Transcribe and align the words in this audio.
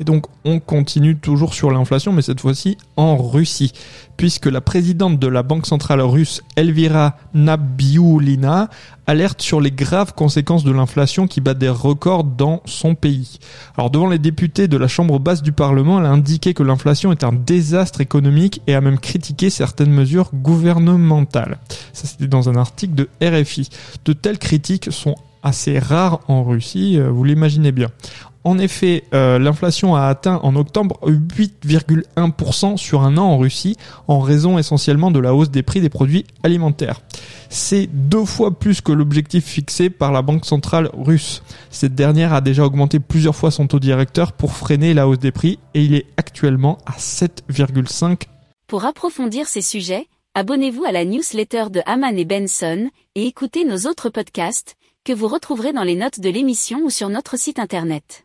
Et 0.00 0.04
donc 0.04 0.26
on 0.44 0.58
continue 0.58 1.16
toujours 1.16 1.54
sur 1.54 1.70
l'inflation, 1.70 2.12
mais 2.12 2.22
cette 2.22 2.40
fois-ci 2.40 2.76
en 2.96 3.16
Russie, 3.16 3.72
puisque 4.16 4.46
la 4.46 4.60
présidente 4.60 5.18
de 5.18 5.26
la 5.26 5.42
Banque 5.42 5.66
centrale 5.66 6.00
russe, 6.00 6.42
Elvira 6.56 7.16
Nabiulina, 7.32 8.68
alerte 9.06 9.42
sur 9.42 9.60
les 9.60 9.70
graves 9.70 10.14
conséquences 10.14 10.64
de 10.64 10.72
l'inflation 10.72 11.26
qui 11.26 11.40
bat 11.40 11.54
des 11.54 11.68
records 11.68 12.24
dans 12.24 12.62
son 12.64 12.94
pays. 12.94 13.38
Alors 13.76 13.90
devant 13.90 14.08
les 14.08 14.18
députés 14.18 14.66
de 14.66 14.76
la 14.76 14.88
Chambre 14.88 15.18
basse 15.18 15.42
du 15.42 15.52
Parlement, 15.52 16.00
elle 16.00 16.06
a 16.06 16.10
indiqué 16.10 16.54
que 16.54 16.62
l'inflation 16.62 17.12
est 17.12 17.24
un 17.24 17.32
désastre 17.32 18.00
économique 18.00 18.62
et 18.66 18.74
a 18.74 18.80
même 18.80 18.98
critiqué 18.98 19.50
certaines 19.50 19.92
mesures 19.92 20.30
gouvernementales. 20.34 21.58
Ça 21.92 22.06
c'était 22.06 22.26
dans 22.26 22.48
un 22.48 22.56
article 22.56 22.94
de 22.94 23.08
RFI. 23.22 23.68
De 24.04 24.12
telles 24.12 24.38
critiques 24.38 24.90
sont 24.90 25.14
assez 25.44 25.78
rares 25.78 26.20
en 26.26 26.42
Russie, 26.42 26.98
euh, 26.98 27.10
vous 27.10 27.22
l'imaginez 27.22 27.70
bien. 27.70 27.88
En 28.44 28.58
effet, 28.58 29.04
euh, 29.14 29.38
l'inflation 29.38 29.96
a 29.96 30.02
atteint 30.02 30.38
en 30.42 30.54
octobre 30.54 31.00
8,1% 31.02 32.76
sur 32.76 33.02
un 33.02 33.16
an 33.16 33.24
en 33.24 33.38
Russie, 33.38 33.76
en 34.06 34.20
raison 34.20 34.58
essentiellement 34.58 35.10
de 35.10 35.18
la 35.18 35.34
hausse 35.34 35.50
des 35.50 35.62
prix 35.62 35.80
des 35.80 35.88
produits 35.88 36.26
alimentaires. 36.42 37.00
C'est 37.48 37.86
deux 37.86 38.26
fois 38.26 38.58
plus 38.58 38.82
que 38.82 38.92
l'objectif 38.92 39.46
fixé 39.46 39.88
par 39.88 40.12
la 40.12 40.20
Banque 40.20 40.44
centrale 40.44 40.90
russe. 40.92 41.42
Cette 41.70 41.94
dernière 41.94 42.34
a 42.34 42.42
déjà 42.42 42.64
augmenté 42.66 43.00
plusieurs 43.00 43.34
fois 43.34 43.50
son 43.50 43.66
taux 43.66 43.80
directeur 43.80 44.32
pour 44.32 44.52
freiner 44.52 44.92
la 44.92 45.08
hausse 45.08 45.20
des 45.20 45.32
prix 45.32 45.58
et 45.72 45.82
il 45.82 45.94
est 45.94 46.06
actuellement 46.18 46.78
à 46.84 46.92
7,5. 46.98 48.24
Pour 48.66 48.84
approfondir 48.84 49.46
ces 49.46 49.62
sujets, 49.62 50.06
abonnez-vous 50.34 50.84
à 50.84 50.92
la 50.92 51.06
newsletter 51.06 51.70
de 51.70 51.80
Haman 51.86 52.18
et 52.18 52.24
Benson 52.26 52.90
et 53.14 53.26
écoutez 53.26 53.64
nos 53.64 53.88
autres 53.88 54.10
podcasts 54.10 54.76
que 55.04 55.12
vous 55.12 55.28
retrouverez 55.28 55.72
dans 55.72 55.82
les 55.82 55.96
notes 55.96 56.20
de 56.20 56.28
l'émission 56.28 56.80
ou 56.82 56.90
sur 56.90 57.08
notre 57.08 57.38
site 57.38 57.58
internet. 57.58 58.23